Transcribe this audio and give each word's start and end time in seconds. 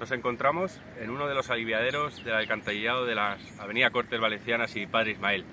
Nos 0.00 0.12
encontramos 0.12 0.80
en 1.00 1.10
uno 1.10 1.26
de 1.26 1.34
los 1.34 1.50
aliviaderos 1.50 2.24
del 2.24 2.34
alcantarillado 2.34 3.04
de 3.04 3.16
las 3.16 3.40
Avenida 3.58 3.90
Cortes 3.90 4.20
Valencianas 4.20 4.76
y 4.76 4.86
Padre 4.86 5.10
Ismael. 5.10 5.44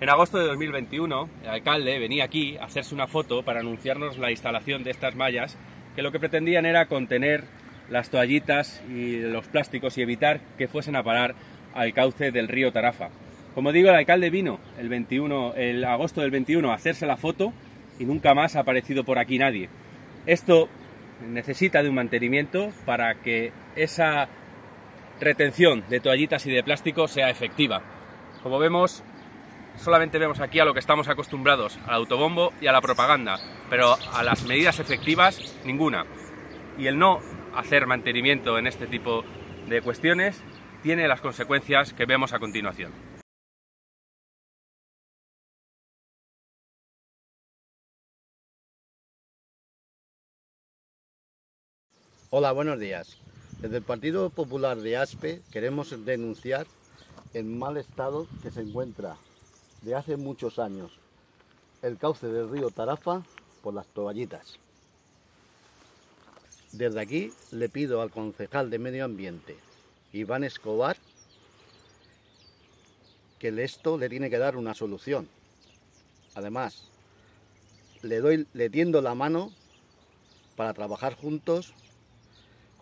En 0.00 0.08
agosto 0.08 0.38
de 0.38 0.46
2021, 0.46 1.28
el 1.42 1.48
alcalde 1.48 1.98
venía 1.98 2.24
aquí 2.24 2.56
a 2.56 2.64
hacerse 2.64 2.94
una 2.94 3.06
foto 3.06 3.42
para 3.42 3.60
anunciarnos 3.60 4.16
la 4.16 4.30
instalación 4.30 4.82
de 4.82 4.92
estas 4.92 5.14
mallas 5.14 5.58
que 5.94 6.00
lo 6.00 6.10
que 6.10 6.20
pretendían 6.20 6.64
era 6.64 6.86
contener 6.86 7.44
las 7.90 8.08
toallitas 8.08 8.82
y 8.88 9.18
los 9.18 9.46
plásticos 9.48 9.98
y 9.98 10.02
evitar 10.02 10.40
que 10.56 10.68
fuesen 10.68 10.96
a 10.96 11.02
parar 11.02 11.34
al 11.74 11.92
cauce 11.92 12.32
del 12.32 12.48
río 12.48 12.72
Tarafa. 12.72 13.10
Como 13.54 13.72
digo, 13.72 13.90
el 13.90 13.96
alcalde 13.96 14.30
vino 14.30 14.58
el 14.78 14.88
21, 14.88 15.52
el 15.56 15.84
agosto 15.84 16.22
del 16.22 16.30
21 16.30 16.70
a 16.72 16.76
hacerse 16.76 17.04
la 17.04 17.18
foto 17.18 17.52
y 17.98 18.06
nunca 18.06 18.32
más 18.32 18.56
ha 18.56 18.60
aparecido 18.60 19.04
por 19.04 19.18
aquí 19.18 19.36
nadie. 19.36 19.68
Esto 20.24 20.70
necesita 21.28 21.82
de 21.82 21.88
un 21.88 21.94
mantenimiento 21.94 22.72
para 22.84 23.14
que 23.14 23.52
esa 23.76 24.28
retención 25.20 25.84
de 25.88 26.00
toallitas 26.00 26.46
y 26.46 26.50
de 26.50 26.62
plástico 26.62 27.08
sea 27.08 27.30
efectiva. 27.30 27.82
Como 28.42 28.58
vemos, 28.58 29.02
solamente 29.76 30.18
vemos 30.18 30.40
aquí 30.40 30.58
a 30.58 30.64
lo 30.64 30.74
que 30.74 30.80
estamos 30.80 31.08
acostumbrados, 31.08 31.78
al 31.86 31.94
autobombo 31.94 32.52
y 32.60 32.66
a 32.66 32.72
la 32.72 32.80
propaganda, 32.80 33.38
pero 33.70 33.96
a 34.12 34.22
las 34.22 34.44
medidas 34.44 34.80
efectivas 34.80 35.56
ninguna. 35.64 36.06
Y 36.78 36.86
el 36.86 36.98
no 36.98 37.20
hacer 37.54 37.86
mantenimiento 37.86 38.58
en 38.58 38.66
este 38.66 38.86
tipo 38.86 39.24
de 39.68 39.80
cuestiones 39.82 40.42
tiene 40.82 41.06
las 41.06 41.20
consecuencias 41.20 41.92
que 41.92 42.06
vemos 42.06 42.32
a 42.32 42.38
continuación. 42.38 42.92
Hola, 52.34 52.52
buenos 52.52 52.80
días. 52.80 53.18
Desde 53.60 53.76
el 53.76 53.82
Partido 53.82 54.30
Popular 54.30 54.78
de 54.78 54.96
Aspe 54.96 55.42
queremos 55.52 55.94
denunciar 56.06 56.66
el 57.34 57.44
mal 57.44 57.76
estado 57.76 58.26
que 58.42 58.50
se 58.50 58.62
encuentra 58.62 59.18
de 59.82 59.94
hace 59.94 60.16
muchos 60.16 60.58
años 60.58 60.92
el 61.82 61.98
cauce 61.98 62.28
del 62.28 62.48
río 62.48 62.70
Tarafa 62.70 63.22
por 63.62 63.74
las 63.74 63.86
toallitas. 63.88 64.58
Desde 66.72 67.02
aquí 67.02 67.32
le 67.50 67.68
pido 67.68 68.00
al 68.00 68.10
concejal 68.10 68.70
de 68.70 68.78
Medio 68.78 69.04
Ambiente, 69.04 69.58
Iván 70.14 70.42
Escobar, 70.42 70.96
que 73.38 73.48
esto 73.62 73.98
le 73.98 74.08
tiene 74.08 74.30
que 74.30 74.38
dar 74.38 74.56
una 74.56 74.72
solución. 74.72 75.28
Además, 76.34 76.88
le, 78.00 78.20
doy, 78.20 78.46
le 78.54 78.70
tiendo 78.70 79.02
la 79.02 79.14
mano 79.14 79.52
para 80.56 80.72
trabajar 80.72 81.14
juntos 81.14 81.74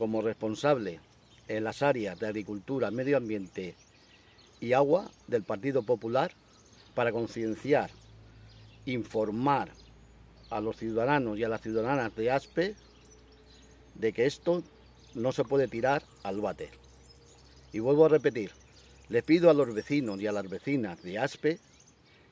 como 0.01 0.23
responsable 0.23 0.99
en 1.47 1.63
las 1.63 1.83
áreas 1.83 2.19
de 2.19 2.27
agricultura, 2.27 2.91
medio 2.91 3.19
ambiente 3.19 3.75
y 4.59 4.73
agua 4.73 5.11
del 5.27 5.43
Partido 5.43 5.83
Popular 5.83 6.33
para 6.95 7.13
concienciar, 7.13 7.91
informar 8.87 9.69
a 10.49 10.63
los 10.63 10.79
ciudadanos 10.79 11.39
y 11.39 11.45
a 11.45 11.51
las 11.51 11.61
ciudadanas 11.61 12.17
de 12.17 12.31
Aspe 12.31 12.77
de 13.95 14.15
que 14.15 14.25
esto 14.25 14.63
no 15.15 15.33
se 15.33 15.45
puede 15.45 15.69
tirar 15.69 16.03
al 16.23 16.41
váter. 16.41 16.71
Y 17.71 17.81
vuelvo 17.81 18.07
a 18.07 18.09
repetir, 18.09 18.53
le 19.11 19.23
pido 19.23 19.51
a 19.51 19.55
los 19.55 19.75
vecinos 19.75 20.19
y 20.19 20.27
a 20.27 20.33
las 20.33 20.49
vecinas 20.49 21.03
de 21.03 21.19
Aspe 21.19 21.59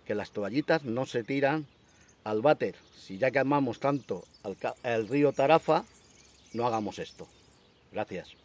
que 0.06 0.14
las 0.14 0.30
toallitas 0.30 0.84
no 0.84 1.04
se 1.04 1.22
tiran 1.22 1.66
al 2.24 2.40
váter. 2.40 2.76
Si 2.96 3.18
ya 3.18 3.30
que 3.30 3.40
amamos 3.40 3.78
tanto 3.78 4.24
al, 4.82 5.06
río 5.06 5.34
Tarafa, 5.34 5.84
no 6.54 6.66
hagamos 6.66 6.98
esto. 6.98 7.28
Gracias. 7.90 8.36